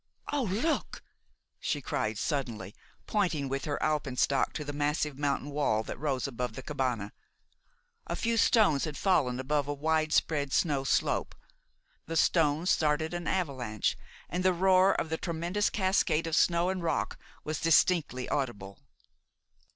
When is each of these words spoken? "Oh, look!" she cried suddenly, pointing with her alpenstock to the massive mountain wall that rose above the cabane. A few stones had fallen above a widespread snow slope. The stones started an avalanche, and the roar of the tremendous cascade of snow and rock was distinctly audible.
"Oh, 0.33 0.41
look!" 0.45 1.03
she 1.59 1.79
cried 1.79 2.17
suddenly, 2.17 2.73
pointing 3.05 3.47
with 3.49 3.65
her 3.65 3.77
alpenstock 3.83 4.51
to 4.53 4.65
the 4.65 4.73
massive 4.73 5.15
mountain 5.19 5.51
wall 5.51 5.83
that 5.83 5.99
rose 5.99 6.27
above 6.27 6.53
the 6.53 6.63
cabane. 6.63 7.11
A 8.07 8.15
few 8.15 8.35
stones 8.35 8.85
had 8.85 8.97
fallen 8.97 9.39
above 9.39 9.67
a 9.67 9.75
widespread 9.75 10.53
snow 10.53 10.83
slope. 10.83 11.35
The 12.07 12.17
stones 12.17 12.71
started 12.71 13.13
an 13.13 13.27
avalanche, 13.27 13.95
and 14.27 14.43
the 14.43 14.53
roar 14.53 14.95
of 14.95 15.09
the 15.11 15.19
tremendous 15.19 15.69
cascade 15.69 16.25
of 16.25 16.35
snow 16.35 16.69
and 16.69 16.81
rock 16.81 17.19
was 17.43 17.61
distinctly 17.61 18.27
audible. 18.27 18.79